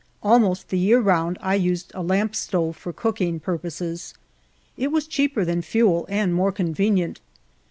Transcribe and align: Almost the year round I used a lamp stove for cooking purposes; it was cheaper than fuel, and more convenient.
Almost 0.23 0.69
the 0.69 0.79
year 0.79 0.99
round 0.99 1.37
I 1.41 1.53
used 1.53 1.91
a 1.93 2.01
lamp 2.01 2.33
stove 2.35 2.75
for 2.75 2.91
cooking 2.91 3.39
purposes; 3.39 4.15
it 4.75 4.91
was 4.91 5.05
cheaper 5.05 5.45
than 5.45 5.61
fuel, 5.61 6.07
and 6.09 6.33
more 6.33 6.51
convenient. 6.51 7.21